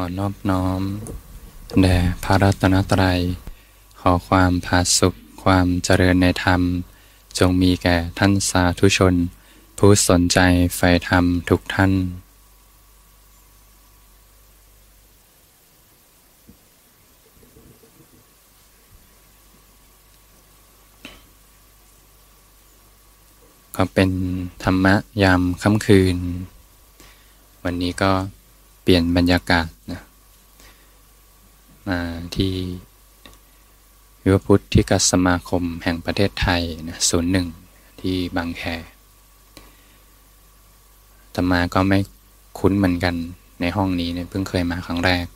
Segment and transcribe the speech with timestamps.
[0.00, 0.82] อนอบน้อม
[1.80, 3.20] แด่พระรัตนตรัย
[4.00, 6.60] ขอความผาสุขความเจริญในธรรม
[7.38, 9.14] จงมีแก่ท่านสาธุชน
[9.78, 10.38] ผู้สนใจ
[10.76, 11.92] ใฝ่ธรรมทุกท่าน
[23.76, 24.10] ก็เป็น
[24.62, 26.16] ธรรมะยามค่ำคืน
[27.64, 28.12] วันนี้ก็
[28.82, 30.02] เปลี่ยนบรรยากาศนะ
[31.88, 31.98] มา
[32.36, 32.54] ที่
[34.22, 37.46] วิวพุทธิกสมาคมแห่งประเทศไทยนะศูนย์หนึ่ง
[38.00, 38.62] ที่บางแค
[41.34, 41.98] ธรรมาก็ไม่
[42.58, 43.14] คุ้นเหมือนกัน
[43.60, 45.26] ในห้องนี้เนี่ยเพิ่งเคยมาครั้งแรก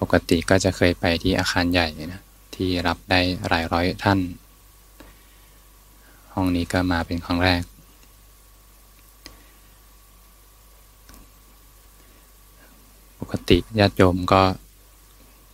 [0.00, 2.22] ปกติก็จะเคยไปที่อาคารใหญ่นะ
[2.54, 4.18] ที่รับได้หลายร้อยท่าน
[6.34, 7.62] ห้องนี้ก็มาเป็นครั้งแรก
[13.18, 14.42] ป กติญาติโยมก็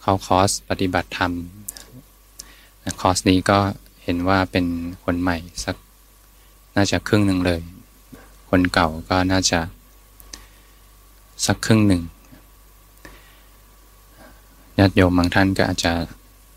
[0.02, 1.32] เข้าคอร์สปฏิบัติธรรม
[3.00, 3.58] คอร์สนี้ก็
[4.02, 4.66] เห็นว่าเป็น
[5.04, 5.76] คนใหม่สัก
[6.76, 7.60] น่าจะครึ่งหนึ่งเลย
[8.50, 9.60] คนเก่าก็น่าจะ
[11.46, 12.02] สักครึ่งหนึ่ง
[14.78, 15.92] ญาติโยมบางท่านก็อาจจะ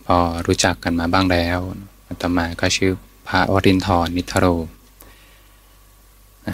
[0.05, 1.59] พอรู้จักกันมาบ้างแล้ว
[2.07, 2.91] อาตมาก็ชื่อ
[3.27, 4.45] พระวรินทร์นิทโร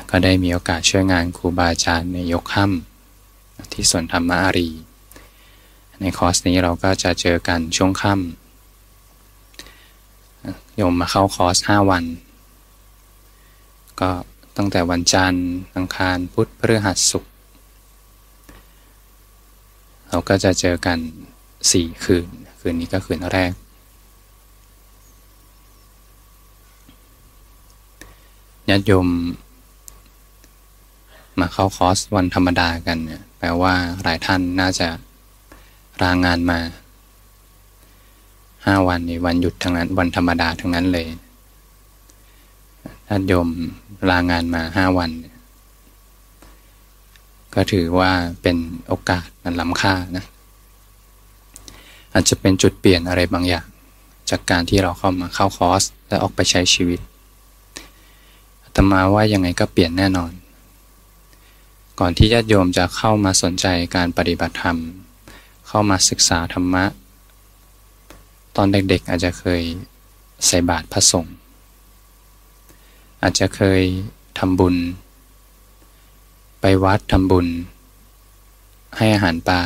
[0.10, 2.95] ก็ได้มีโอกาสช่วยงานครูบาอาจารย์ในยกค่ำ
[3.74, 4.70] ที่สวนธรรมอารี
[6.02, 8.24] ในคอร์สนี้เราก็จะเจอกันช่วงค่ำ
[10.76, 12.04] โยมมาเข้าคอร์สห้าวัน
[14.00, 14.10] ก็
[14.58, 17.32] ตั้งแต่วันจันทร์อังคารพุธพฤหัสศุกร์
[20.10, 20.98] เราก็จะเจอกัน
[21.72, 22.28] สี่คืน
[22.60, 23.52] คืนนี้ก็คืนแรก
[28.70, 29.08] ญาติโยม
[31.40, 34.88] มาเข้าคอร์สวันธรรมดากันเนี่ย แปลว่าหลายท่านน่าจะ
[36.04, 36.60] รางานมา
[38.66, 41.08] ห้าวันในวันหยุดทั้งนั้น วันธรรมดาทั้งนั้นเลย
[43.08, 43.48] ท่านโยม
[44.10, 45.12] ลางานมาห้าวัน
[47.54, 48.12] ก็ถือว่า
[48.42, 48.58] เป็น
[48.88, 50.26] โอกาสมันล้ำค่านะ
[52.14, 53.66] อาจจะเป็นจุดเปลี่ยนอะไรบางอย่าง
[54.30, 57.00] จากการที่เราเข้ามาเข้าคอร์ส และออกไปใช้ชีวิต
[58.64, 60.32] อาตมาว่ายังไงก็เปลี่ยนแน่นอน
[62.00, 64.78] ก่อนที่ญาติโยมจะเข้ามาสนใจการปฏิบัติธรรม
[65.68, 66.86] เข้ามาศึกษาธรรมะ
[68.56, 69.62] ตอนเด็กๆอาจจะเคย
[70.48, 71.36] ใส่บาตรพระสงฆ์
[73.22, 73.82] อาจจะเคย
[74.40, 74.76] ทำบุญ
[76.62, 77.48] ไปวัดทำบุญ
[78.98, 79.62] ให้อาหารปลา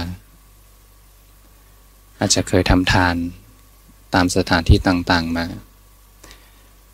[2.20, 3.16] อาจจะเคยทำทาน
[4.14, 5.46] ตามสถานที่ต่างๆมา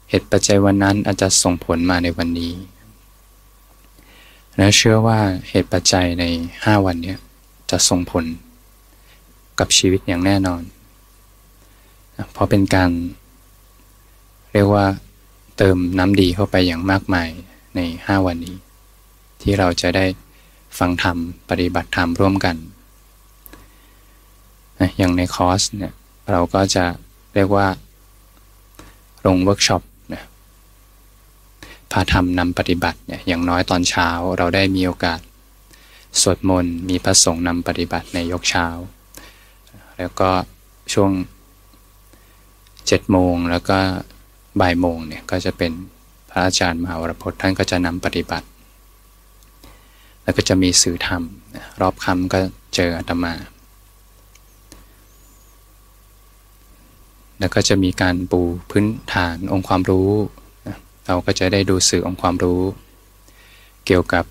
[0.09, 2.53] เหตุปัจจัยวันนั้นอาจจะส่งผลมาในวันนี้
[4.57, 6.25] และเชื่อว่าเหตุปัจจัยใน
[6.65, 7.15] ห้าวันนี้
[7.71, 8.25] จะส่งผล
[9.59, 10.61] กับชีวิตอย่างแน่นอน
[12.31, 12.91] เพราะเป็นการ
[14.51, 14.85] เรียกว่า
[15.57, 17.29] เติมน้ำดีเข้าไปอย่างมากมาย
[17.75, 18.55] ในห้าวันนี้
[19.41, 20.05] ที่เราจะได้
[20.77, 21.17] ฟังธรรม
[21.49, 22.55] ปฏิบัติธรรมร่วมกัน
[24.97, 25.93] อย่างในคอร์สเนี่ย
[26.31, 26.85] เราก็จะ
[27.33, 27.67] เรียกว่า
[29.25, 29.81] ลงเวิร์กช็อป
[31.95, 35.19] นะพาทำนำปฏิบัติเนี่ยอย่างน้อยตอนเช้าเราได้มีโอกาส
[36.21, 38.67] สวดมนต์มีพระสงฆ์นำปฏิบัติในยกเช้า
[39.97, 40.29] แล้วก็
[40.93, 41.11] ช่วง
[42.87, 43.77] เจ็ดโมงแล้วก็
[44.61, 45.71] บ่ายโมงเนี่ยก็จะเป็น
[46.29, 48.47] พระอาจารย์มหาวรพจน์ท่านก็จะนำปฏิบัติ
[50.23, 51.21] แล้วก็จะมีสื่อธรรม
[51.81, 52.39] รอบคำก็
[52.75, 53.33] เจออาตมา
[57.39, 60.11] แล้วก็จะมีการปูพื้นฐานองค์ความรู้
[61.07, 62.61] เราก็จะได้ดูสื่อองค์ความรู้
[63.85, 64.25] เกี่ยวกับ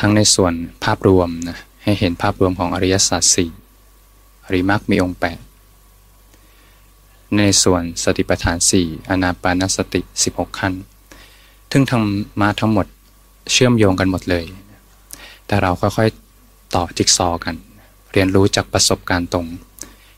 [0.00, 0.54] ทั้งในส่วน
[0.84, 3.50] ภาพรวมนะให้เห็นภาพรวมของอริยสัจสี่
[4.44, 5.38] อริมักมีองค์แปด
[7.36, 10.74] ในส่วนสติปัฏฐาน 4 อนาปานสติ 16 ขั้น
[11.70, 12.86] ทึ่งทำมาทั้งหมด
[13.52, 14.44] เชื่อมโยงกันหมดเลย
[15.46, 17.56] แต่เราค่อยๆต่อจิ๊กซอกัน
[18.12, 19.46] เรียนรู้จากประสบการณ์ตรง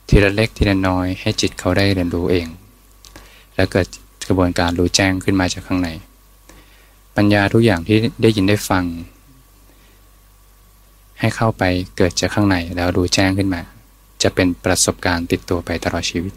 [0.09, 2.47] ทีละเล็กทีละน้อยให้จิตเขาได้เรียนรู้เอง
[3.55, 3.87] และเกิด
[4.28, 5.88] กระบวนการรู้แจ้งขึ้นมาจากข้างใน
[7.17, 8.84] ปัญญาทุกอย่างที่ได้ยินได้ฟัง
[11.20, 11.62] ให้เข้าไป
[11.96, 13.62] เกิดจากข้างในแล้วรู้แจ้งขึ้นมา
[14.23, 16.34] จะเป็นประสบการณ์ติดตัวไปตลอดชีวิต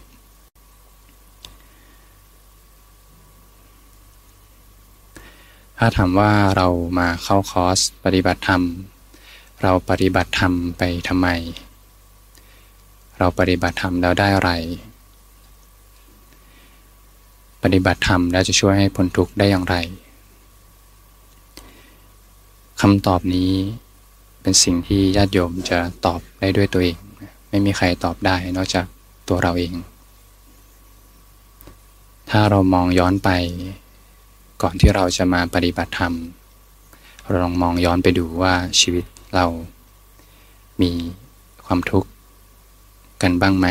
[5.77, 6.67] ถ้าถามว่าเรา
[6.99, 8.63] มาเข้าคอร์สปฏิบัติธรรม
[9.63, 11.27] เราปฏิบัติธรรมไปทำไม
[13.17, 14.51] เราปฏิบัติธรรมแล้วได้อะไร
[17.63, 19.75] ปฏิบัติธรรมแล้วจะช่วยให้พ้นทุกข์ได้อย่างไร
[22.81, 23.51] คำตอบนี้
[24.41, 26.97] เป็นสิ่งที่ญาติโยมจะตอบได้ด้วยตัวเอง
[27.49, 28.85] ไม่มีใครตอบได้นอกจาก
[29.27, 29.73] ตัวเราเอง
[32.29, 33.29] ถ้าเรามองย้อนไป
[34.61, 36.13] ก่อนที่เราจะมาปฏิบัติธรรม
[37.27, 39.45] เราลองมองย้อนไปดูว่าชีวิตเรา
[40.81, 40.91] มี
[41.65, 42.09] ความทุกข์
[43.21, 43.67] กันบ้างไหม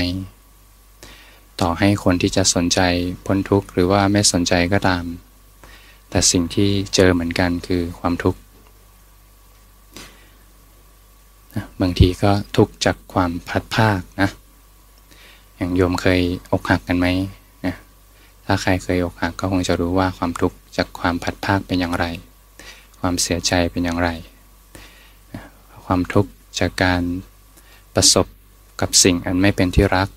[1.61, 2.81] ต่อให้คนที่จะสนใจ
[3.27, 5.05] พ้นทุกข์หรือว่าไม่สนใจก็ตาม
[6.11, 8.41] แต่สิ่งที่เจอเหมือนกันคือความทุกข์
[11.81, 14.31] บางทีก็ทุกข์จากความพัดภาคนะ
[15.57, 16.21] อย่างโยมเคย
[16.53, 17.07] อกหักกันไหม
[17.67, 17.75] นะ
[18.45, 22.07] ถ้าใครเคยอกหักก็คงจะรู้ว่าความทุกข์จากความพัดภาคเป็นอย่างไร
[23.01, 24.11] ความเสียใจเป็นอย่างไร
[25.85, 27.03] ความทุกข์จากการ
[27.95, 28.27] ประสบ
[28.81, 30.09] กับสิ่งอันไม่เป็นที่รัก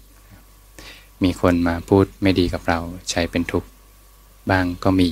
[1.23, 2.79] มีคนมาพูดไม่ดีกับเรา
[3.09, 3.69] ใช้เป็นทุกข์
[4.49, 5.07] บ้างก็มี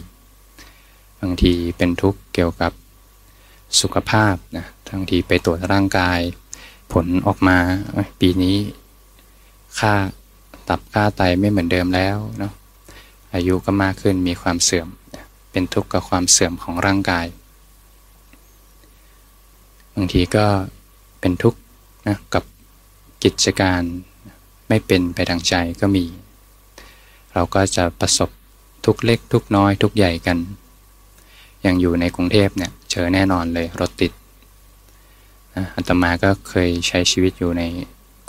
[1.22, 2.72] บางทีเป็นทุกข์เกี่ยวกับ
[3.82, 6.20] สุขภาพนะบางทีไปตรวจร่างกาย
[6.92, 7.58] ผลออกมา
[8.20, 8.58] ปีนี้
[9.80, 9.94] ค่า
[10.68, 12.54] ตับค่าไตไม่เหมือนเดิมแล้วเนาะ
[13.34, 14.88] อายุก็มากขึ้นมีความเสื่อม
[15.52, 17.28] เป็นทุกข์กับความเสื่อมของร่างกาย
[19.96, 20.46] บางทีก็
[21.20, 21.60] เป็นทุกข์
[22.08, 22.44] นะกับ
[23.24, 23.84] กิจการ
[24.70, 26.06] ไม่เป็นไปดังใจก็มี
[27.34, 28.30] เราก็จะประสบ
[28.86, 30.38] ทุกเล็กทุกน้อยทุกใหญ่กัน
[31.62, 34.12] อย่างอยู่ในกรุงเทพเนี่ยเจอแน่นอนเลยรถติด
[35.76, 37.64] อัตมาก็เคยใช้ชีวิตอยู่ใน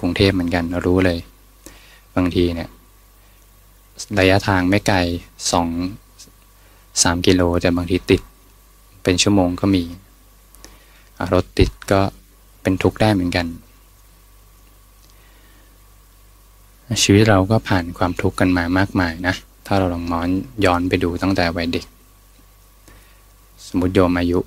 [0.00, 1.18] กรุงเทพเหมือนกันรู้เลย
[2.16, 2.68] บางทีเนี่ย
[4.18, 4.98] ระยะทางไม่ไกล
[5.50, 5.68] สอง
[7.02, 8.22] สามกิโลแต่บางทีติด
[9.02, 9.82] เป็นชั่วโมงก็มี
[11.32, 12.00] รถติดก็
[12.62, 13.46] เป็นทุกข์ได้เหมือนกัน
[17.02, 19.34] ชีวิตเราก็ผ่านความทุกข์กันมามากมายนะ
[19.66, 20.28] ถ้าเราลองมอน
[20.64, 21.84] ย้อนไปดูตั้งแต่วัยเด็ก
[23.66, 24.38] สมมติโยมอายุ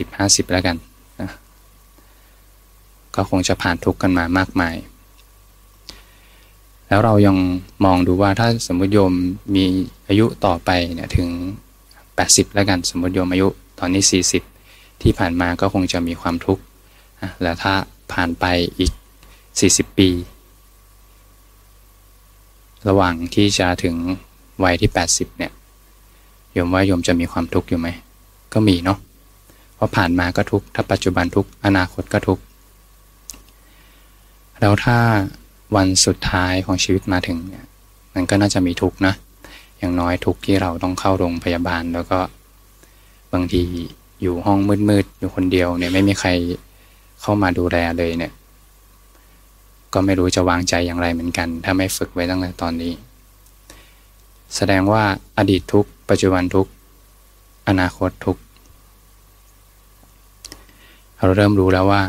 [0.00, 0.76] 40-50 แล้วกัน
[1.20, 1.30] นะ
[3.14, 4.76] ก็คงจะผ่านทุกข์กันมามากมาย
[6.88, 7.36] แล้วเรายัง
[7.84, 9.12] มองดูว่าถ้าสมมติโยม
[9.54, 9.64] มี
[10.08, 11.28] อายุต่อไปเนี่ยถึง
[11.92, 13.48] 80 แล้วกัน สมมติโยมอายุ
[13.78, 14.02] ตอนนี้
[14.52, 16.62] 40 ที่ผ่านมาก็คงจะมีความทุกข์
[17.42, 17.74] แล้วถ้า
[18.12, 18.44] ผ่านไป
[18.78, 18.92] อีก
[19.44, 20.10] 40 ปี
[22.88, 23.96] ระหว่างที่จะถึง
[24.64, 25.52] วัยที่ 80 เนี่ย
[26.52, 27.88] โยมว่าโยมจะมีความทุกข์อยู่ไหม
[28.52, 28.98] ก็มีเนาะ
[29.74, 32.42] เพราะผ่านมาก็ทุกข์ถ้าปัจจุบันทุกข์อนาคตก็ทุกข์
[34.60, 34.98] แล้วถ้า
[35.76, 37.64] วันสุดท้ายของชีวิตมาถึงเนี่ย
[38.14, 39.14] มันก็น่าจะมีทุกข์นะ
[39.78, 42.18] อย่างน้อยทุกข์ที่เราต้องเข้าโรงพยาบาล แล้วก็
[43.32, 43.62] บางที
[44.22, 44.58] อยู่ห้อง
[44.88, 46.28] มืดๆอยู่คนเดียวเนี่ยไม่มีใคร
[47.20, 48.32] เข้ามาดูแลเลยเนี่ย
[49.94, 52.92] ก็ไม่รู้จะวางใจอย่างไรเหมือนกัน ถ้าไม่ฝึกไว้ตั้งแต่ตอนนี้
[54.56, 55.04] แสดงว่า
[55.38, 56.66] อดีตทุกปัจจุบันทุก
[57.68, 58.36] อนาคตทุก
[61.18, 62.02] เราเริ่มรู้แล้วว่า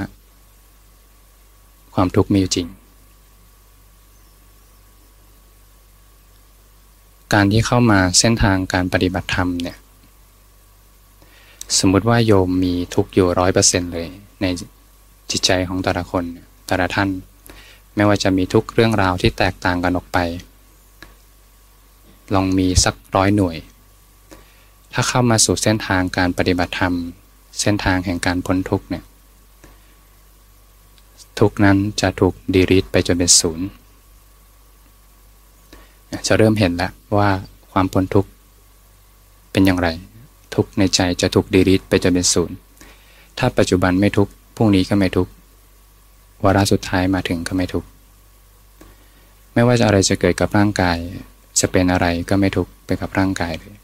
[1.94, 2.68] ความทุกข์มีอยู่จริง
[7.34, 9.78] การที่เข้ามาเส้นทางการปฏิบัติธรรมเนี่ย
[11.78, 14.08] สมมุติว่าโยมมีทุกอยู่ร้อยเปอร์เซ็นเลย
[14.42, 14.46] ใน
[15.32, 16.24] จิตใจของแต่ละคน
[16.68, 17.10] แต่ละท่าน
[17.96, 20.18] ไม่ว่าจะมีทุกเรื่องราวที่แตกต่างกันออกไป
[22.34, 23.58] ลองมีสักร้อยหน่วย
[24.94, 26.94] ถ้าเข้ามาสู่เส้นทางการปฏิบัติธรรม
[27.60, 29.04] เส้นทางแห่งการพ้นทุกเนี่ย
[31.40, 33.68] ทุกนั้นจะถูกดีริทไปจนเป็นศูนย์
[36.28, 37.30] จะเริ่มเห็นแล้วว่า
[37.72, 38.26] ความพ้นทุก
[39.52, 39.88] เป็นอย่างไร
[40.56, 42.56] ทุกในใจจะถูกดีริทไปจนเป็นศูนย์
[43.38, 45.28] ถ้าปัจจุบันไม่ทุกพรุ่งนี้ก็ไม่ทุก
[46.44, 47.88] วาระสุดท้ายมาถึงก็ไม่ทุกข์
[49.54, 50.98] ไม่ว่าจะอะไรจะเกิดกับร่างกาย
[51.60, 53.76] จะเป็นอะไรก็ไม่ทุกข์ไปกับร่างกายเลย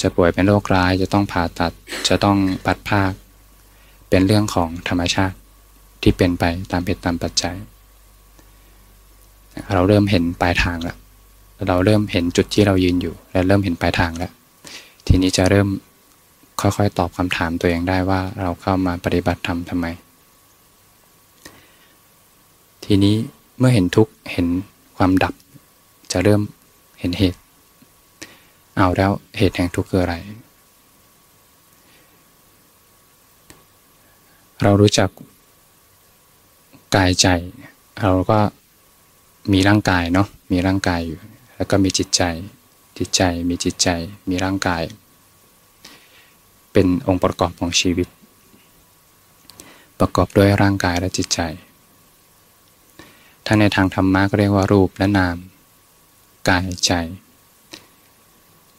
[0.00, 1.72] จะป่วยเป็นโรคร้ายจะต้องผ่าตัด
[2.08, 2.36] จะต้อง
[2.66, 3.12] ปัดภาค
[4.08, 5.36] เป็นเรื่องของธรรมชาติ
[6.02, 7.56] ที่เป็นไปตามเหตุตามปัจจัย
[9.74, 10.98] เราเริ่มเห็นปลายทางแล้ว
[11.68, 14.32] เราเริ่มเห็นจุดที่เรายืนอยู่ และเริ่มเห็นปลายทางแล้ว
[15.06, 15.68] ทีนี้จะเริ่ม
[16.60, 19.86] ค่อยๆ ตอบคำถามตัวเองได้ว่าเราเข้ามาปฏิบัติธรรมทำไม
[22.86, 23.16] ทีนี้
[23.58, 24.46] เมื่อเห็นทุกข์เห็น
[24.96, 25.34] ความดับ
[26.12, 26.42] จะเริ่ม
[27.00, 27.40] เห็นเหตุ
[28.76, 30.14] เอาแล้วเหตุแห่งทุกข์คืออะไร
[34.62, 35.10] เรารู้จัก
[36.94, 37.26] กายใจ
[38.00, 38.38] เราก็
[39.52, 41.18] มีร่างกายเนาะมีร่างกายอยู่
[41.56, 42.22] แล้วก็มีจิตใจ
[42.98, 43.88] จิตใจมีจิตใจ
[44.28, 44.82] มีร่างกาย
[46.72, 48.08] เป็นองค์ประกอบของชีวิต
[50.00, 51.40] ประกอบด้วยร่างกายและจิตใจ
[53.46, 55.36] ถ้าในทางธรรมะก็เรียกว่ารูปและนาม
[56.48, 56.92] กายใจ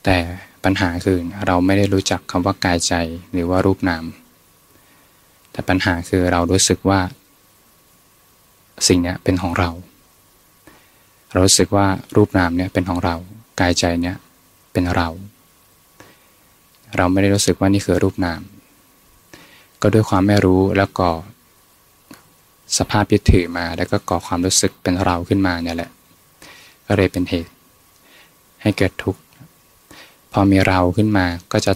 [0.03, 0.17] แต่
[0.63, 2.93] ปัญหาคือเราไม่ได้รู้จักคำว่ากายใจ
[3.31, 4.03] หรือว่ารูปนาม
[5.51, 6.99] แต่ปัญหาคือเรารู้สึกว่า
[8.87, 9.69] สิ่งนี้เป็นของเรา
[11.31, 13.15] เรารู้สึกว่ารูปนามเนี่ยเป็นของเรา
[13.59, 14.17] กายใจเนี่ย
[14.71, 15.07] เป็นเรา
[16.97, 18.41] เราไม่ได้รู้สึกว่านี่คือรูปนาม
[19.81, 21.09] ก็ด้วยความไม่รู้แล้วก็
[22.77, 25.91] สภาพยึดถือมา แล้วก็ก่อความรู้สึกเป็นเราขึ้นมาเนี่ยแหละ
[26.87, 27.51] ก็เลยเป็นเหตุ
[28.61, 29.21] ให้เกิดทุกข์
[30.31, 31.73] พอมีเราขึ้นมาก็จะ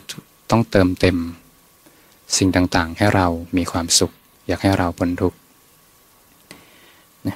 [0.50, 1.18] ต้องเติมเต็ม
[2.38, 4.12] สิ่งต่างๆ ให้เรามีความสุข
[4.48, 5.38] อยากให้เราพ้นทุกข์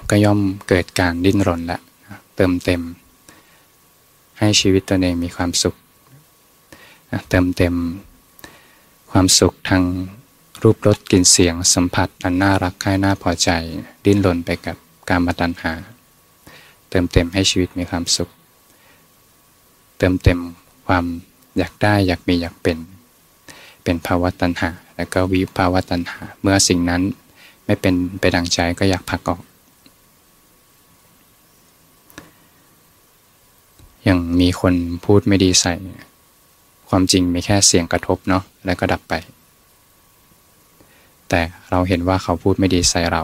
[0.10, 1.80] ก็ย่อมเกิดการดิ้นรนละ
[2.36, 2.82] เติมเต็ม
[4.40, 5.76] ให้ชีวิตตัวเองมีความสุข
[7.30, 7.76] เติมเต็ม
[9.12, 9.84] ความสุขทาง
[10.62, 13.50] รูปรสกลิ่นเสียงสัมผัสอันน่ารักใคร่น่าพอใจ
[14.06, 14.78] ดิ้นรนไปกับ
[15.10, 15.74] การมาตัญหา
[16.90, 18.30] เติมเต็มให้ชีวิตมีความสุข
[19.98, 20.40] เติมเต็ม
[20.88, 21.06] ความ
[21.58, 22.78] อยากได้อยากมีอยากเป็น
[23.84, 27.02] เป็นภาวะตัณหา แล้วก็วิภาวะตัณหา เมื่อสิ่งนั้น
[27.66, 29.42] ไม่เป็นไปดังใจก็อยากพักออก
[34.04, 34.74] อย่างมีคน
[35.06, 35.74] พูดไม่ดีใส่
[36.90, 39.14] ความจริงมีแค่เสียงกระทบเนาะแล้วก็ดับไป
[41.30, 41.42] แต่
[41.72, 43.24] เราเห็นว่าเขาพูดไม่ดีใส่เรา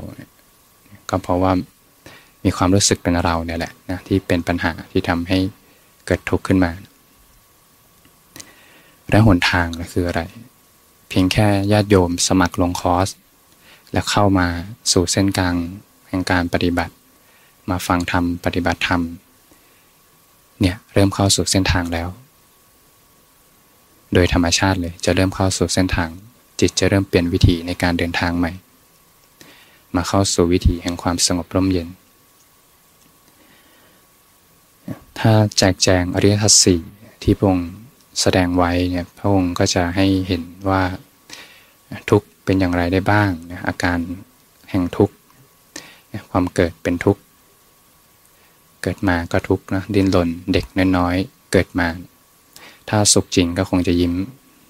[1.10, 1.52] ก็เพราะว่า
[2.44, 5.40] มีความรู้สึกเป็นเราเนี่ยแหละนะที่เป็นปัญหาที่ทำให้
[6.06, 6.72] เกิดทุกข์ขึ้นมา
[9.10, 10.22] และหนทางคืออะไร
[11.10, 13.10] เพียงแค่ญาติโยมสมัครลงคอร์ส
[13.92, 14.48] และเข้ามา
[14.92, 15.56] สู่เส้นกลาง
[16.08, 16.94] แห่งการปฏิบัติ
[17.70, 19.02] มาฟังธรรมปฏิบัติธรรม
[20.62, 22.10] เนี่ยเริ่มเข้าสู่เส้นทางแล้ว
[24.14, 26.10] โดยธรรมชาติเลยจะเริ่มเข้าสู่เส้นทาง
[26.62, 28.52] จิตจะเริ่มเปลี่ยนวิธีในการเดินทางใหม่
[29.96, 31.88] มาเข้าสู่วิถีแห่งความสงบร่มเย็น
[35.20, 36.82] ถ้าแจกแจงอริยสัจสี่
[37.24, 37.70] ที่พระองค์
[38.22, 40.82] แสดงไว้เนี่ยพระองค์ก็จะให้เห็นว่า
[42.10, 43.98] ทุกเป็นอย่างไรได้บ้างนะอาการ
[44.70, 45.10] แห่งทุก
[46.32, 47.22] ความเกิดเป็นทุกข์
[48.84, 50.66] เกิดมาก็ทุกข์นะดิ้นรนเด็ก
[50.98, 51.88] น้อยๆเกิดมา
[52.90, 54.14] ถ้าสุขจริงก็คงจะยิ้ม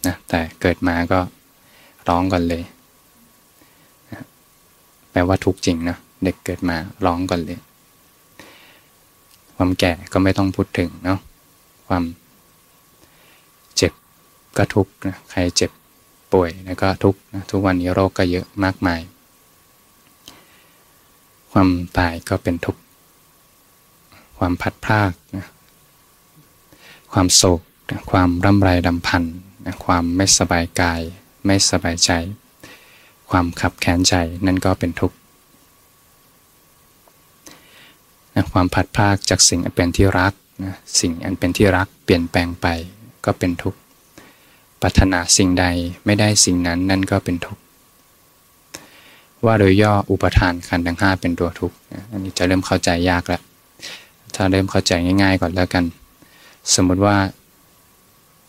[0.08, 1.20] นะแต่เกิดมาก็
[2.10, 2.64] ร้องก่อนเลย
[5.12, 7.60] แปลว่าทุกจริงนะเด็กเกิดมาร้องก่อนเลย
[9.56, 11.20] ความแก่ก็ไม่ต้องพูดถึงเนาะ
[11.88, 12.04] ความ
[13.76, 13.94] เจ็บ
[14.58, 15.72] ก็ทุกนะใครเจ็บ
[16.34, 19.02] ป่วยแล้วก็ทุกนะทุกวันนี้โรคก็เยอะมากมาย
[21.52, 22.82] ความตายก็เป็นทุกข์
[24.38, 25.46] ความพัดพลากนะ
[27.14, 29.24] ความโศกนะความร่ำไรดำพัน
[29.66, 31.02] นะความไม่สบายกาย
[31.46, 32.12] ไม่สบายใจ
[33.30, 35.16] ความขับแค้นใจนั่นก็เป็นทุกข์
[38.36, 40.34] นะความผัดพากจากสิ่งอันเป็นที่รัก
[40.64, 42.68] นะสิ่งอันเป็นที่รักเปลี่ยนแปลงไป
[43.26, 43.80] ก็เป็นทุกข์
[44.82, 45.66] ปรารถนาสิ่งใด
[46.06, 47.62] ไม่ได้สิ่งนั้นนั่นก็เป็นทุกข์
[49.46, 51.76] ว่าโดยย่ออุปทานขันธ์ทั้งห้าเป็นตัวทุกข์
[52.12, 53.42] อันนี้จะเริ่มเข้าใจยากแล้ว
[54.36, 55.84] ถ้าเริ่มเข้าใจง่าย ๆ ก่อนแล้วกัน
[56.76, 57.16] สมมุติว่า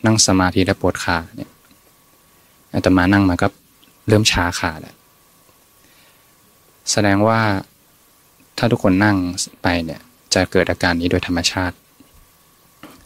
[0.07, 1.51] นั่งสมาธิแล้วปวดขาเนี่ย
[2.75, 3.47] อาตมานั่งมาก็
[4.09, 4.97] เริ่มชาขาแล้ว
[6.91, 7.41] แสดงว่า
[8.59, 9.17] ถ้าทุกคนนั่ง
[9.63, 10.01] ไปเนี่ย
[10.35, 11.77] จะเกิดอาการนี้โดยธรรมชาติ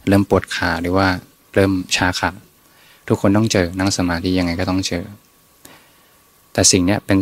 [0.07, 1.07] เริ่มปวดขาหรือว่า
[1.53, 2.31] เริ่มชาขา
[3.07, 5.03] ทุกคนต้องเจอนั่งสมาธิยังไงก็ต้องเจอ
[6.53, 7.17] แต่สิ่งนี้เป็น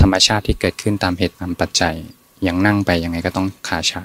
[0.00, 1.94] ธรรมชาติที่เกิดขึ้นตามเหตุตามปัจจัย
[2.46, 4.02] ยังนั่งไปยังไงก็ต้องขาชา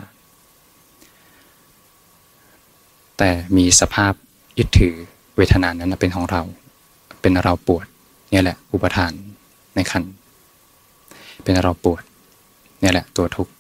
[3.18, 4.14] แต่มีสภาพ
[4.58, 4.96] ยึดถือ
[5.36, 6.42] เวทนานั้นเป็นของเรา
[7.22, 7.86] เป็นเราปวด
[8.32, 9.12] เนี่ยแหละ อุปทาน
[9.76, 10.04] ในขัน
[11.44, 12.02] เป็นเราปวด
[12.80, 13.52] เนี่ยแหละ ตัวทุกข์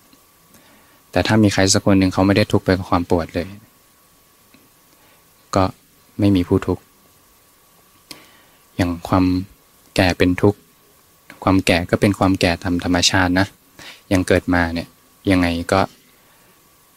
[1.11, 3.47] แต่ถ้ามีใครสักคนหนึ่งเขาไม่ได้ทุกข์ไปกับความปวดเลย
[5.55, 5.63] ก็
[6.19, 6.83] ไม่มีผู้ทุกข์
[8.75, 9.25] อย่างความ
[9.95, 10.59] แก่เป็นทุกข์
[11.43, 13.47] ความแก่ก็เป็นความแก่ตามธรรมชาตินะ
[14.11, 14.87] ยังเกิดมาเนี่ย
[15.31, 15.81] ยังไงก็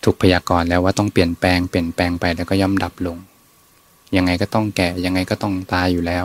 [0.04, 3.16] ถูกพยากรณ์แล้วว่าต้องเปลี่ยนแปลงเปลี่ยนแปลงไปแล้วก็ย่อมดับลง
[4.16, 6.18] ยังไงก็ต้องแก่ยังไงก็ต้องตายอยู่แล้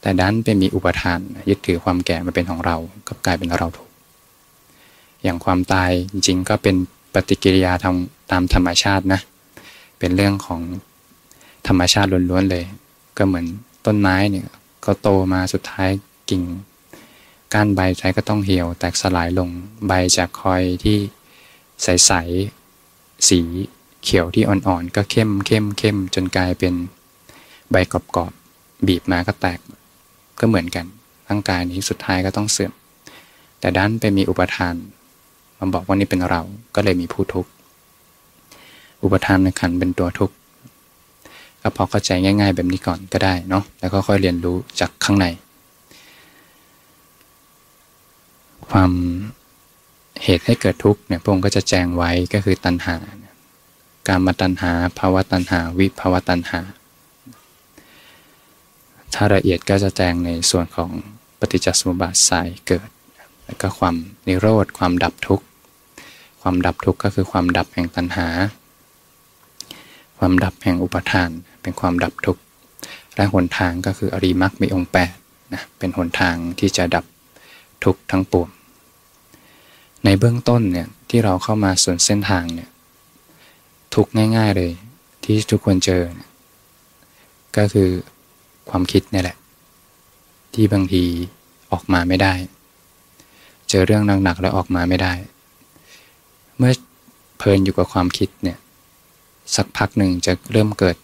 [0.00, 2.76] แต่ดันไปมีอุปทาน ยึดถือความแก่มาเป็นของเรา
[3.08, 3.88] ก็กลายเป็นเราถูก
[5.22, 6.76] อย่างความตายจริงๆก็เป็น
[7.14, 7.94] ปฏิกิริยาทาง
[8.30, 9.20] ตามธรรมชาตินะ
[9.98, 10.60] เป็นเรื่องของ
[11.66, 12.64] ธรรมชาติล้วนๆเลย
[13.18, 13.46] ก็เหมือน
[13.86, 14.48] ต้นไม้เนี่ย
[14.84, 15.90] ก็โตมาสุดท้าย
[16.30, 16.42] กิ่ง
[17.54, 19.50] ก้านใบใช้ก็ต้องเหี่ยว แตกสลายลง
[19.86, 20.98] ใบจากคอยที่
[21.82, 23.40] ใสๆสี
[24.02, 26.74] เขียวที่อ่อนๆ ก็เข้มเข้มเข้มจนกลายเป็น
[27.70, 29.58] ใบกรอบๆบีบมาก็แตก
[30.40, 30.86] ก็เหมือนกัน
[31.28, 32.72] ร่างกายนี้สุดท้ายก็ต้องเสื่อม
[33.60, 34.74] แต่ด้านไปมีอุปทาน
[35.58, 36.42] มาบอกว่านี่เป็นเรา
[36.74, 37.50] ก็เลยมีผู้ทุกข์
[39.02, 40.34] อุปทานในขันเป็นตัวทุกข์
[41.62, 45.26] ก็พอเข้าใจง่าย ๆ แบบนี้ก่อนก็ได้เนาะแล้วก็ค่อยเรียนรู้จากข้างใน
[48.70, 48.90] ความ
[50.24, 52.96] เหตุให้เกิดทุกข์เนี่ยพระองค์ก็จะแจงไว้ก็คือตัณหา
[54.08, 56.60] การมาตัณหาภาวะตัณหา วิภาวะตัณหา
[59.20, 60.90] ถ้าละเอียดก็จะแจงในส่วนของ
[61.38, 62.88] ปฏิจจสมุปบาทสายเกิด
[63.44, 63.94] แล้วก็ความ
[64.26, 65.44] นิโรธ ความดับทุกข์
[66.42, 68.28] ความดับทุกข์ก็คือความดับแห่งตัณหา
[70.18, 71.30] ความดับแห่งอุปทาน
[71.62, 72.42] เป็นความดับทุกข์
[73.16, 75.14] และหนทางก็คืออริมักมีองค์แปด
[75.54, 77.04] นะ เป็นหนทางที่จะดับ
[77.84, 78.48] ทุกข์ทั้งปวง
[80.04, 82.70] ในเบื้องต้นเนี่ยที่เราเข้ามาส่วนเส้นทางเนี่ย
[83.94, 84.06] ทุก
[84.36, 84.72] ง่าย ๆเลย
[85.24, 86.02] ที่ทุกคนเจอ
[87.58, 87.90] ก็คือ
[88.70, 89.36] ความคิดนี่แหละ
[90.54, 91.04] ที่บางที
[91.72, 92.34] ออกมาไม่ได้
[93.68, 95.12] เจอเรื่องหนักๆแล้วออกมาไม่ได้
[96.56, 96.72] เมื่อ
[97.38, 98.58] เพลินอยู่กับความคิดเนี่ย
[99.56, 100.96] สักพักหนึ่งจะเริ่มเกิด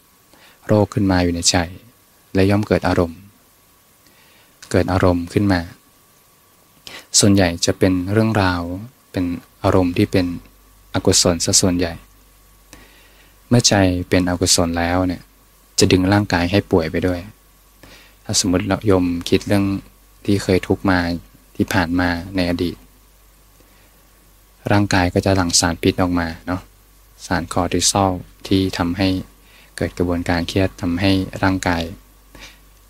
[0.67, 1.57] โรคขึ้นมาอยู่ในใจ
[2.35, 3.19] และย่อมเกิดอารมณ์
[4.71, 5.61] เกิดอารมณ์ขึ้นมา
[7.19, 8.61] ส่วนใหญ่จะเป็นเรื่องราว
[9.13, 9.25] เป็น
[9.65, 10.27] อารมณ์ที่เป็น
[10.95, 11.93] อกุศลซะส่วนใหญ่
[13.49, 13.75] เมื่อใจ
[14.09, 15.23] เป็นอกุศลแล้วเนี่ย
[15.79, 17.21] จะดึงร่างกายให้ป่วยไปด้วย
[18.25, 19.65] ถ้าสมมติเรายมคิดเรื่อง
[20.25, 20.99] ที่เคยทุกมา
[21.57, 22.77] ที่ผ่านมาในอดีต
[24.73, 26.61] ร่างกายก็จะหลั่งสารพิษออกมาเนาะ
[27.27, 28.13] สารคอร์ติซอล
[28.47, 29.09] ที่ทำให้
[29.77, 31.11] เกิดกระบวนการเครียดทำให้
[31.43, 31.83] ร่างกาย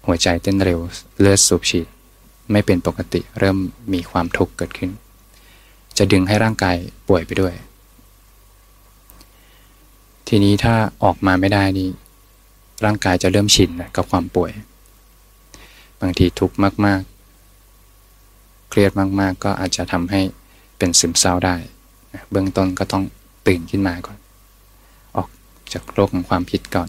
[0.06, 0.80] หัวใจเต้นเร็ว
[1.20, 1.86] เลือดสูบฉีด
[2.52, 3.58] ไม่เป็นปกติเริ่ม
[3.92, 4.90] มีความทุกข์เกิดขึ้น
[5.96, 6.76] จะดึงให้ร่างกาย
[7.08, 7.54] ป่วยไปด้วย
[10.28, 10.74] ทีนี้ถ้า
[11.04, 11.88] ออกมาไม่ได้นี่
[12.84, 14.50] ร่างกายจะเริ่มชินกับความป่วย
[16.04, 16.56] บางทีทุกข์
[16.87, 17.02] มาก
[17.87, 20.20] ๆ เครียดมากๆ ก็อาจจะทำให้
[20.78, 21.56] เป็นซึมเศร้าได้
[22.30, 23.04] เบื้องต้นก็ต้อง
[23.46, 24.18] ตื่นขึ้นมาก่อน
[25.16, 25.28] ออก
[25.73, 26.88] จากโลกของความคิดก่อน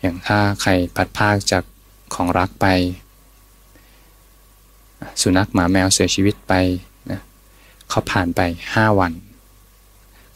[0.00, 1.64] อย่างถ้าใครพัดภาคจาก
[2.14, 2.66] ของรักไป
[5.22, 6.52] สุนัขหมาแมวเสียชีวิตไป
[7.10, 7.20] นะ
[7.90, 8.40] เขาผ่านไป
[8.74, 9.12] ห้าวัน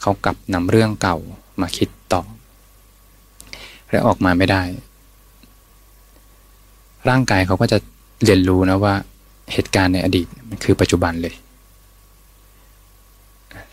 [0.01, 1.17] เขากลับนำเรื่องเก่า
[1.61, 2.23] มาคิดต่อ
[3.89, 4.63] และออกมาไม่ได้
[7.09, 7.77] ร่างกายเขาก็จะ
[8.23, 8.93] เรียนรู้นะว่า
[9.53, 11.35] เหตุการณ์ในอดีตมันคือปัจจุบันเลย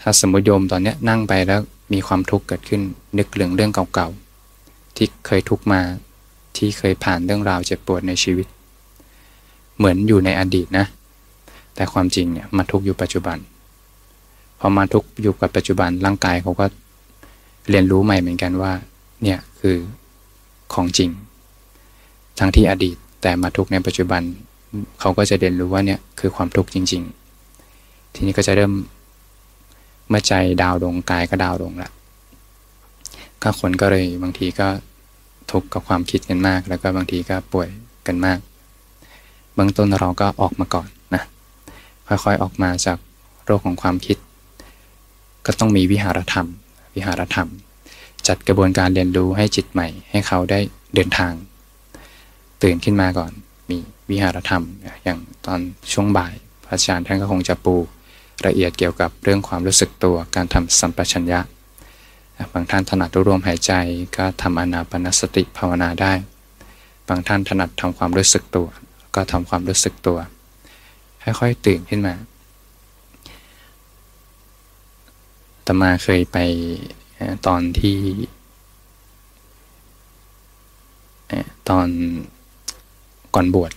[0.03, 1.61] ถ้าสมมติโยมตอนนี้นั่งไปแล้ว
[1.93, 2.83] มีความทุกข์เกิดขึ้น
[3.19, 5.81] นึกเรื่องเรื่องเก่าๆ ที่เคยทุกมา
[6.57, 8.47] ที่เคยผ่านเรื่องราวเจ็บปวดในชีวิต
[9.77, 10.87] เหมือนอยู่ในอดีตนะ
[11.75, 13.39] แต่ความจริงเนี่ยมาทุกอยู่ปัจจุบัน
[14.59, 16.67] พอมาทุกอยู่กับปัจจุบันร่างกายเขาก็
[17.71, 18.73] เรียนรู้ใหม่เหมือนกันว่า
[19.23, 19.77] เนี่ยคือ
[20.75, 21.11] ของจริง
[22.39, 24.23] ทั้งที่อดีต แต่มาทุกในปัจจุบัน
[25.01, 27.03] เขาก็จะเรียนรู้ว่าเนี่ยคือความทุกข์จริง
[27.59, 28.73] ๆ ทีนี้ก็จะเริ่ม
[30.09, 31.91] เมื่อใจดาวลงกายก็ดาวลงละ
[33.43, 34.69] ก็คนก็เลยบางทีก็
[35.51, 37.69] ทุกข์กับความคิดกันมาก แล้วก็บางทีก็ป่วย
[38.07, 38.39] กันมาก
[39.55, 41.23] เบื้องต้นเราก็ออกมาก่อนนะ
[42.09, 42.99] ค่อยๆออกมาจาก
[43.45, 44.17] โรคของความคิด
[45.47, 46.47] ก็ต้องมีวิหารธรรม
[46.95, 47.49] วิหารธรรม
[48.27, 50.61] จัดกระบวนการเรียนรู้ให้จิตใหม่ ให้เขาได้
[50.95, 51.33] เดินทาง
[52.63, 53.33] ตื่นขึ้นมาก่อน
[53.71, 53.79] มี
[54.11, 54.65] วิหารธรรม
[55.05, 55.61] อย่างตอน
[55.93, 57.77] ช่วงบ่าย พระอาจารย์ท่านก็คงจะปู
[58.47, 61.41] ละเอียดเกี่ยวกับเรื่องความรู้สึกตัวการทำสัมปชัญญะ
[62.53, 63.73] บางท่านถนัดรวมหายใจ
[64.17, 66.13] ก็ทำอนาปนสติภาวนาได้
[67.09, 68.69] บางท่านถนัดทำความรู้สึกตัว
[69.15, 70.19] ก็ทำความรู้สึกตัว
[71.23, 72.15] ค่อยๆตื่นขึ้นมา
[75.67, 76.39] ตมาเคยไป
[77.47, 77.99] ตอนที่
[81.69, 81.89] ตอน
[83.39, 83.73] ก่อนบวช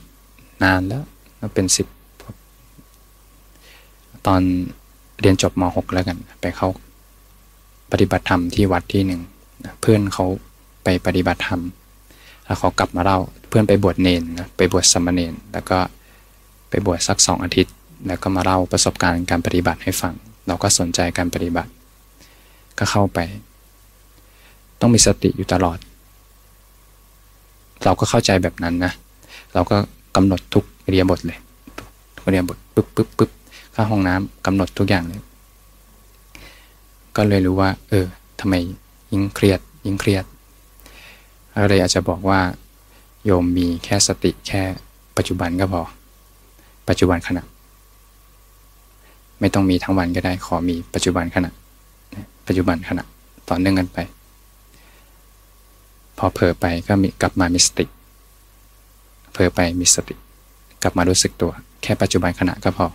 [0.63, 1.03] นานแล้ว
[1.53, 1.87] เป็นสิบ
[4.27, 4.41] ตอน
[5.21, 6.69] เรียนจบม .6 แล้วกัน ไปเข้า
[7.91, 9.21] ปฏิบัติธรรมที่วัดที่หนึ่ง
[9.81, 10.25] เพื่อนเขา
[10.83, 11.61] ไปปฏิบัติธรรม
[12.45, 13.19] แล้วเขากลับมาเล่า
[13.49, 15.77] เพื่อนไปบวชเนนนะไปบวชสมณเณรแล้วก็
[16.69, 17.73] ไปบวชสักสองอาทิตย์
[18.07, 20.13] แล้วก็มาเล่าประสบการณ์การปฏิบัติให้ฟัง
[20.47, 21.71] เราก็สนใจการปฏิบัติ
[22.79, 23.19] ก็เข้าไป
[24.79, 25.77] ต้องมีสติอยู่ตลอด
[27.83, 28.93] เราก็เข้าใจแบบนั้นนะ
[29.53, 29.77] เราก็
[30.15, 31.39] กำหนดทุกเรียบทเลย
[32.15, 33.29] ทุกเรียบทปึ๊บปึ๊บปึ๊บ
[33.73, 35.21] เข้าห้องน้ำกำหนดทุกอย่างเลย
[37.15, 38.05] ก็เลยรู้ว่า เออ
[38.39, 38.53] ทำไม
[39.11, 40.25] ยิ่งเครียด ยิ่งเครียด
[41.53, 42.39] ก็เลยอาจจะบอกว่า
[43.25, 44.61] โยมมีแค่สติแค่
[45.17, 45.81] ปัจจุบันก็พอ
[46.89, 47.43] ปัจจุบันขณะ
[49.39, 51.51] ไม่ต้องมีทั้งวันก็ได้ ขอมีปัจจุบันขณะ
[52.47, 53.03] ปัจจุบันขณะ
[53.49, 53.97] ต่อเนื่องกันไป
[56.17, 57.85] พอเผลอไปก็มีกลับมามีสติ
[59.39, 60.15] ลอไปมีสติ
[60.81, 61.51] กลับมารู้สึกตัว
[61.83, 62.87] แค่ปัจจุบันขณะก็พอ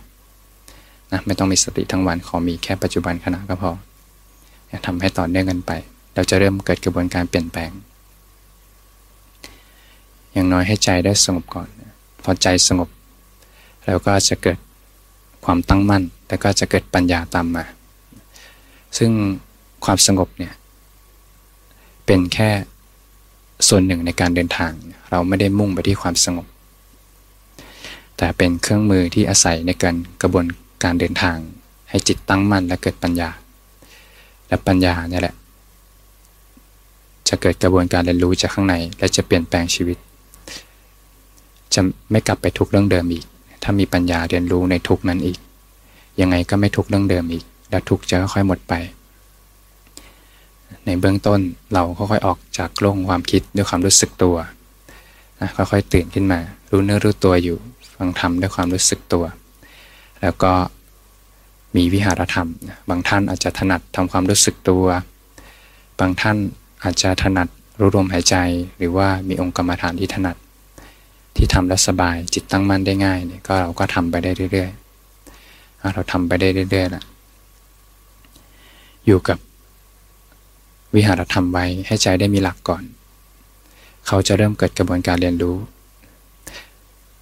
[1.11, 3.71] นะไม่ต้องมีสติทั้งวันขอมีแค่ปัจจุบันขณะก็พอ
[4.85, 5.71] ทำให้ต่อเนื่องกันไป
[6.15, 7.71] เราจะเริ่มเกิดกระบวนการเปลี่ยนแปลง
[10.33, 11.67] อย่างน้อยให้ใจได้สงบก่อน
[12.23, 12.89] พอใจสงบ
[13.85, 14.57] แล้วก็จะเกิด
[15.45, 17.63] ความตั้งมั่นแต่ก็จะเกิดปัญญาตามมา
[18.97, 19.11] ซึ่ง
[19.85, 20.53] ความสงบเนี่ย
[22.05, 22.49] เป็นแค่
[23.67, 24.71] ส่วนหนึ่งในการเดินทาง
[25.11, 26.47] เราไม่ได้มุ่งไปที่ความสงบ
[28.17, 30.45] แต่เป็นเครื่องมือที่อาศัยในการกระบวน
[30.83, 31.37] การเดินทาง
[31.89, 33.29] ให้จิตตั้งมั่นและเกิดปัญญา
[34.47, 35.35] และปัญญาเนี่ยแหละ
[37.27, 39.97] จะเกิดกระบวนการเรียนรู้จากข้างใน และจะเปลี่ยนแปลงชีวิต
[41.73, 43.25] จะไม่กลับไปทุกเรื่องเดิมอีก
[43.63, 45.37] ถ้ามีปัญญาเรียนรู้ในทุกนั้นอีก
[46.19, 48.73] ยังไงก็ไม่ทุกเรื่องเดิมอีก และทุกจะค่อยๆหมดไป
[50.85, 51.39] ในเบื้องต้น
[51.73, 54.35] เราค่อยๆออกจากโลกความคิดด้วยความรู้สึกตัว
[55.39, 56.39] นะค่อยๆตื่นขึ้นมา
[56.71, 57.57] รู้เนื้อรู้ตัวอยู่
[57.95, 59.25] ฟังธรรมด้วยความรู้สึกตัว
[60.21, 60.53] แล้วก็
[61.75, 62.49] มีวิหารธรรม
[62.89, 64.85] บางท่านอาจจะถนัดทำความรู้สึกตัว
[65.99, 66.37] บางท่าน
[66.83, 67.47] อาจจะถนัด
[67.79, 68.35] รู้ลมหายใจ
[68.77, 70.35] หรือว่ามีองค์กรรมฐานที่ถนัด
[71.35, 77.03] ที่ทำแล้วสบายจิตตั้งมั่นได้ง่ายเนี่ยก็เราก็ทำไปได้เรื่อยๆเราทำไปได้เรื่อยๆนะ
[79.05, 79.37] อยู่กับ
[80.95, 82.83] วิหารธรรมไว้ให้ใจได้มีหลักก่อน
[84.07, 85.55] เขาจะเริ่มเกิดกระบวนการเรียนรู้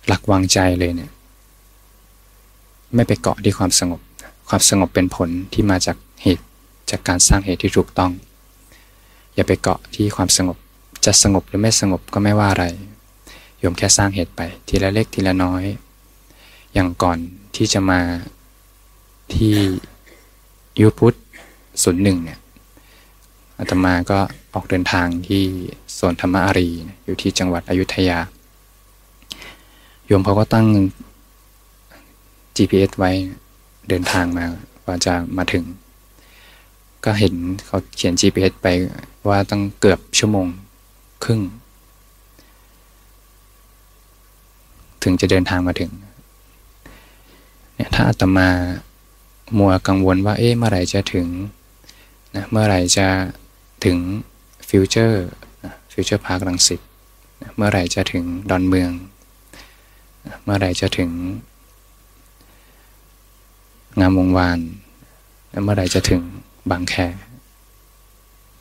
[0.07, 1.11] หลักวางใจเลยเนี่ย
[2.95, 4.01] ไม่ไปเกาะที่ความสงบ
[4.49, 6.45] ความสงบเป็นผลที่มาจากเหตุ
[6.89, 8.11] จากการสร้างเหตุที่ถูกต้อง
[9.33, 10.57] อย่าไปเกาะที่ความสงบ
[11.05, 12.65] จะสงบหรือไม่สงบก็ไม่ว่าอะไร
[13.59, 15.63] โยมแค่สร้างเหตุไป ทีละเล็กทีละน้อย
[16.73, 17.17] อย่างก่อน
[17.55, 17.99] ที่จะมา
[19.33, 19.53] ที่
[20.79, 21.17] ยูพุทธ
[21.83, 22.39] ศูนย์หนึ่งเนี่ย
[23.59, 24.19] อาตมาก็
[24.53, 25.43] ออกเดินทางที่
[25.93, 26.69] โซนธรรมอารี
[27.05, 28.19] อยู่ที่จังหวัดอยุธยา
[30.05, 30.67] โยมเขาก็ตั้ง
[32.55, 33.11] GPS ไว้
[33.89, 34.45] เดินทางมา
[34.85, 35.63] ว่าจะมาถึง
[37.05, 37.35] ก็เห็น
[37.65, 38.67] เขาเขียน GPS ไป
[39.29, 40.47] ว่าต้องเกือบชั่วโมง
[41.23, 41.41] ครึ่ง
[45.03, 45.91] ถึงจะเดินทางมาถึง
[47.75, 48.49] เนี่ยถ้าอาตมา
[49.57, 51.27] มัวกังวลว่า เอ๊ะเมื่อไหร่จะถึง
[52.35, 53.07] นะเมื่อไหร่จะ
[53.85, 53.97] ถึง
[54.69, 56.79] Future Future Park รังสิต
[57.55, 58.91] เมื่อไหร่จะถึงดอนเมือง
[60.43, 61.09] เมื่อไหร่จะถึง
[63.99, 64.59] งามวงวาน
[65.63, 66.21] เมื่อไหร่จะถึง
[66.71, 66.93] บางแค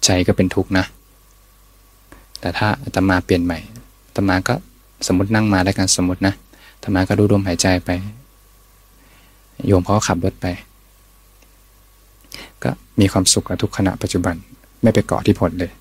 [0.05, 0.85] ใจก็เป็นทุกข์นะ
[2.41, 3.59] แต่ถ้าอาตมาเปลี่ยนใหม่
[4.07, 4.55] อาตมาก็
[5.07, 6.35] สมมตินั่งมาได้การสมมตินะ
[6.77, 7.91] อาตมาก็ดูลมหายใจไป
[9.67, 10.47] โยมเขาขับรถไป
[12.63, 14.37] ก็มีความสุขกับทุกขณะปัจจุบัน
[14.83, 15.73] ไม่ไปเกาะที่ผลเลย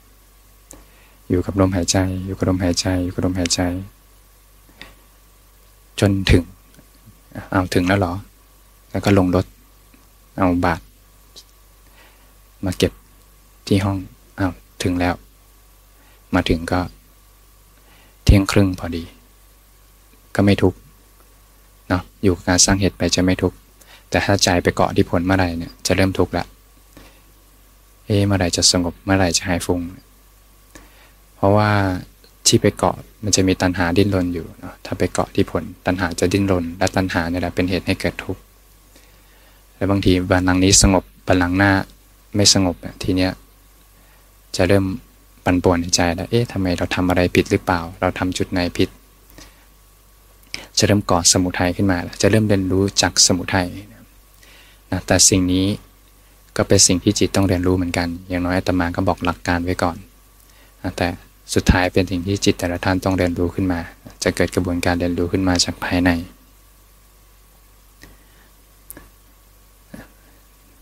[1.30, 3.62] อยู่กับลมหายใจ อยู่กับลมหายใจ อยู่กับลมหายใจ
[6.00, 6.44] จนถึง
[7.52, 8.14] เอาถึงแล้วหรอ
[8.92, 9.46] แล้วก็ลงรถ
[10.38, 10.82] เอาบาท
[12.66, 12.92] มาเก็บ
[13.68, 13.98] ที่ห้อง
[14.38, 14.50] เอา
[14.84, 15.16] ถึงแล้ว
[16.36, 16.80] มาถึงก็
[18.24, 19.04] เที่ยงครึ่งพอดี
[20.36, 20.74] ก็ไม่ทุก
[21.90, 23.54] เนาะอยู่กับการสร้างเหตุไปจะไม่ทุก
[24.10, 26.46] แต่ถ้าใจไปเกาะที่ผลเมื่อไรเนี่ยจะเริ่มทุกข์ละ
[28.12, 29.82] เอ๊เมื่อไหร่จะสงบเมื่อไหร่จะหายฟุง่ง
[31.36, 31.69] เพราะว่า
[32.47, 38.41] ที่ไปเกาะมันจะมีตัณหาดิ้นรนอยู่เนาะถ้าไปเกาะที่ผลตัณหาจะดิ้นรน และตัณหาเนี่ยแหละเป็นเหตุให้เกิดทุกข์
[39.76, 41.71] และบางทีบัลลังนี้สงบบัลลังหน้า
[42.36, 43.32] ไม่สงบทีเนี้ย
[44.56, 44.86] จะเริ่ม
[45.45, 48.89] ปั่นป่วนในใจแล้วเอ๊ะทำไมเราทำอะไรผิดหรือเปล่า เราทำจุดไหนผิด
[50.78, 53.67] จะเริ่มก่อสมุทัยขึ้นมาแล้วจะเริ่มเรียนรู้จากสมุทัย
[54.91, 55.67] นะแต่สิ่งนี้
[56.58, 59.98] ก็เป็นสิ่งที่จิตต้องเรียนรู้เหมือนกัน อย่างน้อยอาตมาก็บอกหลักการไว้ก่อน
[60.98, 61.08] แต่
[61.54, 63.80] สุดท้ายเป็นสิ่งที่จิตแต่ละท่านต้องเรียนรู้ขึ้นมา
[64.24, 66.12] จะเกิดกระบวนการเรียนรู้ขึ้นมาจากภายใน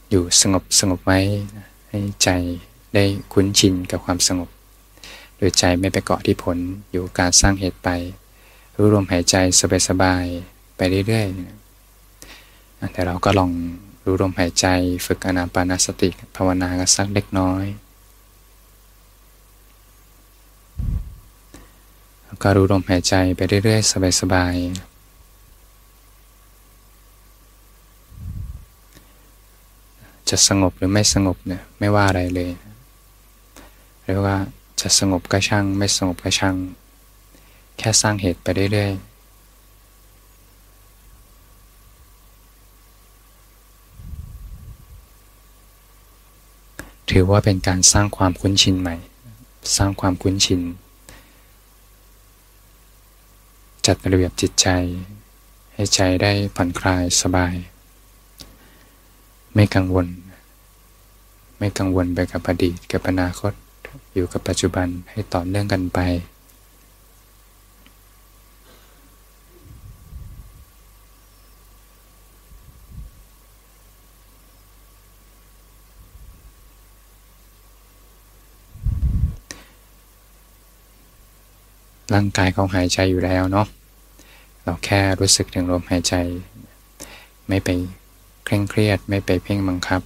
[0.09, 1.19] อยู่สงบสงบไว้
[1.89, 2.29] ให้ใจ
[2.95, 3.03] ได้
[3.33, 4.49] คุ้นชินกับความสงบ
[5.37, 6.57] โดยใจไม่ไปเกาะที่ผล
[6.91, 7.89] อยู่การสร้างเหตุไป
[8.77, 9.35] รู้ลมหายใจ
[9.87, 13.51] สบายๆไปเรื่อยๆแต่เราก็ลอง
[14.09, 14.67] รู้ลมหายใจ
[15.05, 17.65] ฝึกอนาปานสติภาวนากันสักเล็กน้อย
[22.23, 23.91] แล้วก็รู้ลมหายใจไปเรื่อยๆ
[24.21, 24.89] สบายๆ
[30.29, 32.51] จะสงบหรือไม่สงบเนี่ยไม่ว่าอะไรเลย
[34.03, 34.37] เรียกว่า
[34.81, 36.55] จะสงบก็ช่าง ไม่สงบก็ช่าง
[37.77, 39.08] แค่สร้างเหตุไปเรื่อยๆ
[47.09, 48.95] ถือว่าเป็นการสร้างความคุ้นชินใหม่
[49.77, 50.61] สร้างความคุ้นชิน
[53.85, 54.67] จัดระเบียบจิตใจ
[55.73, 57.55] ให้ใจได้ผ่อนคลายสบาย
[59.53, 60.07] ไม่กังวล
[61.57, 63.53] ไม่กังวลไปกับอดีตกับอนาคต
[64.13, 65.99] อยู่กับปัจจุบันให้ต่อเนื่องกันไป
[82.13, 83.67] ร่างกายเขาหายใจอยู่แล้วเนาะ
[84.63, 86.15] เราแค่รู้สึกถึงลมหายใจ
[87.47, 87.69] ไม่ไป
[88.45, 90.01] เคร่งเครียด ไม่ไปเพ่งบังคับ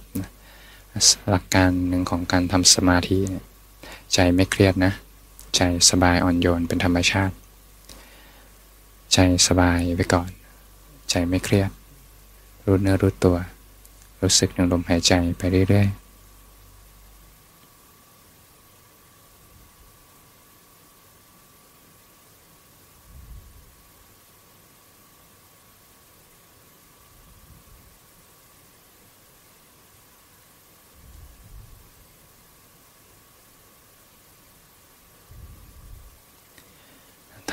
[1.30, 3.18] หลักการหนึ่งของการทำสมาธิ
[4.14, 4.92] ใจไม่เครียดนะ
[5.56, 7.34] ใจสบายอ่อนโยนเป็นธรรมชาติ
[9.12, 10.30] ใจสบายไว้ก่อน
[11.10, 11.70] ใจไม่เครียด
[12.64, 13.36] รู้เนื้อรู้ตัว
[14.20, 16.03] รู้สึกถึงลมหายใจไปเรื่อยๆ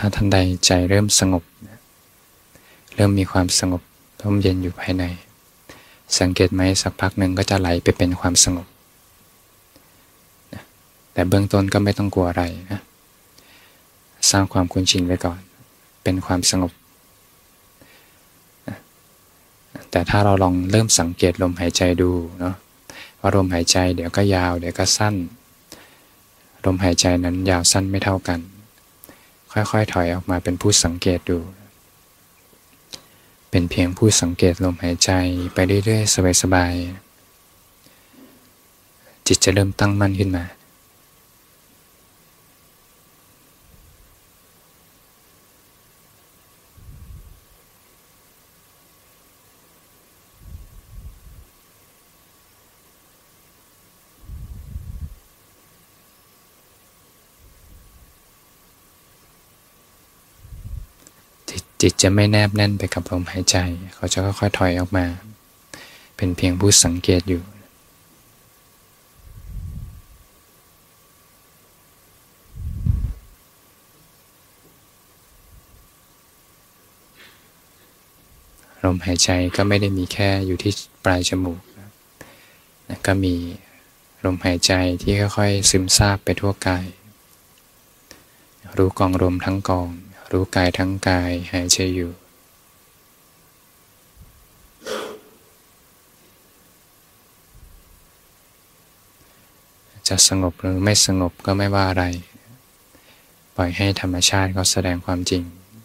[0.04, 1.44] ถ้าท่านใดใจเริ่มสงบ
[2.96, 3.82] เริ่มมีความสงบ
[4.22, 5.04] ร่มเย็นอยู่ภายใน
[6.20, 8.68] สังเกตไหมสักพักหนึ่งก็จะไหลไปเป็นความสงบ
[11.14, 12.82] แต่เบื้องต้นก็ไม่ต้องกลัวอะไรนะ
[14.32, 15.40] สร้างความคุ้นชินไว้ก่อน
[16.04, 16.72] เป็นความสงบ
[19.92, 22.56] แต่ถ้าเราลองเริ่มสังเกตลมหายใจดูเนาะ
[23.20, 25.16] ว่าลมหายใจเดี๋ยวก็ยาว เดี๋ยวก็สั้น
[26.66, 28.40] ลมหายใจนั้นยาวสั้นไม่เท่ากัน
[29.54, 31.40] ค่อยๆ ถอยออกมาเป็นผู้สังเกตดู
[33.50, 35.12] เป็นเพียงผู้สังเกตลมหายใจ
[35.54, 40.46] ไปเรื่อยๆ สบายๆ จิตจะเริ่มตั้งมั่นขึ้นมา
[61.82, 63.58] จิตจะไม่แนบแน่นไปกับลมหายใจ
[63.94, 65.06] เขาจะค่อยๆถอยออกมา
[66.16, 67.44] เป็นเพียงผู้สังเกตอยู่
[78.86, 80.72] ลมหายใจก็ไม่ได้มีแค่อยู่ที่
[81.06, 81.90] ปลายจมูกนะ
[83.06, 83.36] ก็มี
[84.26, 86.86] ลมหายใจที่ค่อยๆซึมซาบไปทั่วกาย
[88.78, 89.90] รู้กองลมทั้งกอง
[90.32, 92.12] รู้กายทั้งกายหายใจอยู่
[100.08, 102.06] จะสงบหรือไม่สงบก็ไม่ว่าอะไร
[103.56, 105.44] ปล่อยให้ธรรมชาติเขาแสดงความจริง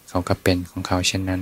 [0.09, 1.41] เขาก็เป็นของเขาเช่นนั้น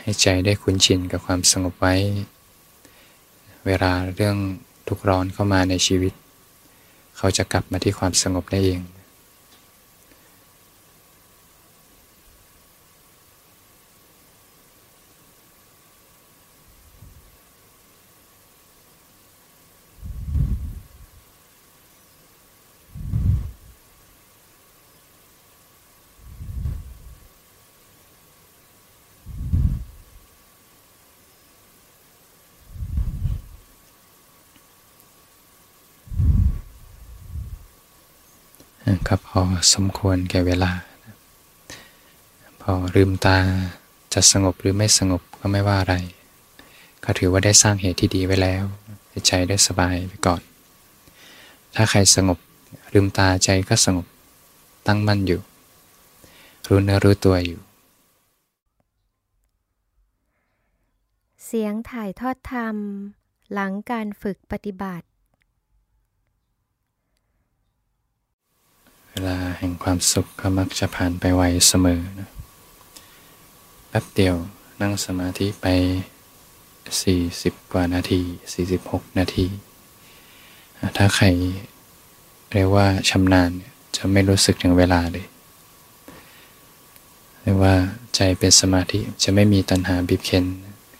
[0.00, 1.94] ให้ใจได้คุ้นชินกับความสงบไว้
[3.66, 4.36] เวลาเรื่อง
[4.90, 6.12] ทุกร้อนเข้ามาในชีวิต
[7.16, 8.80] เขาจะกลับมาที่ความสงบได้เอง
[39.08, 39.40] ก็พอ
[39.74, 40.72] สมควรแก่เวลา
[42.60, 43.38] พอลืมตา
[44.12, 45.94] จะสงบหรือไม่สงบก็ไม่ว่าอะไร
[47.04, 48.64] ก็ถือว่าได้สร้างเหตุที่ดีไว้แล้ว
[49.26, 50.40] ใจได้สบายไปก่อน
[51.74, 52.38] ถ้าใครสงบ
[52.92, 54.06] ลืมตาใจก็สงบ
[54.86, 55.40] ตั้งมั่นอยู่
[56.68, 57.60] รู้เนื้อรู้ตัวอยู่
[61.44, 62.76] เสียงถ่ายทอดธรรม
[63.52, 65.06] หลังการฝึกปฏิบัติ
[69.10, 72.30] เวลาแห่งความสุขก็มักจะผ่านไปไวเสมอนะ
[73.88, 74.36] แป๊บเดียว
[74.80, 75.66] นั่งสมาธิไป
[76.90, 78.20] 40 กว่านาที
[78.70, 79.46] 46 นาที
[80.96, 81.26] ถ้าใคร
[82.52, 83.50] เรียกว่าชำนาญ
[83.96, 85.26] จะไม่รู้สึกถึงเวลาเลย
[87.42, 87.74] เรียกว่า
[88.14, 90.44] ใจเป็นสมาธิจะไม่มีตัณหาบีบเค้น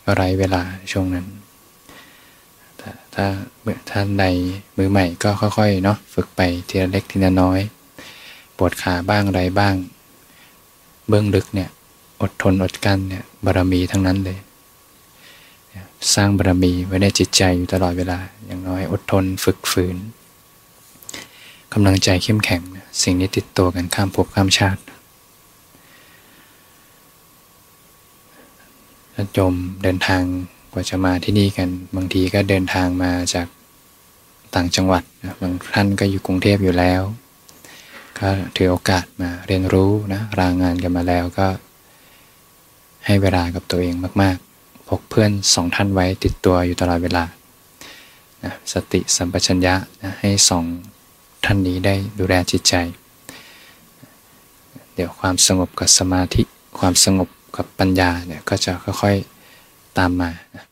[0.05, 1.27] ก็ไร้เวลาช่วงนั้น
[2.77, 3.27] แต่ถ้า
[3.91, 4.25] ท่านใด
[4.77, 7.61] มือใหม่ก็ค่อยๆเนาะฝึกไปทีละเล็กทีละน้อย
[8.61, 9.75] ปวดขาบ้างอะไรบ้าง
[11.09, 11.69] เบื้องลึกเนี่ย
[12.23, 14.39] อดทนอดกั้นเนี่ยบารมีทั้งนั้นเลย
[16.15, 19.97] สร้างบารมีไว้ในจิตใจอยู่ตลอดเวลา อย่างน้อยอดทนฝึกฝืน
[21.73, 22.63] กำลังใจเข้มแข็ง
[23.03, 24.81] สิ่งนี้ติดตัวกันข้ามภพข้ามชาติ
[29.15, 30.23] ถ้าจมเดินทาง
[30.73, 33.47] กว่าจะมาที่นี่กัน บางทีก็เดินทางมาจาก
[34.55, 35.03] ต่างจังหวัด
[35.41, 37.03] บางท่านก็อยู่กรุงเทพอยู่แล้ว
[38.21, 41.47] ก็ถือโอกาสมาเรียนรู้นะรางงานกันมาแล้วก็
[43.07, 47.25] ให้เวลากับตัวเองมาก ๆ พกเพื่อนสองท่านไว้ติดตัวอยู่ตลอดเวลา
[48.45, 50.65] นะสติสัมปชัญญะนะให้สอง
[51.45, 52.75] ท่านนี้ได้ดูแลจิตใจ
[54.95, 56.43] เดี๋ยวความสงบกับสมาธิ
[56.79, 59.17] ความสงบกับปัญญาเนี่ยก็จะค่อย
[59.57, 60.65] ๆ ตามมานะ